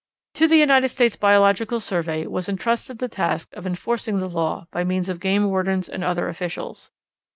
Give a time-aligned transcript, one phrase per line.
[0.33, 4.83] To the United States Biological Survey was intrusted the task of enforcing the law by
[4.83, 6.89] means of game wardens and other officials.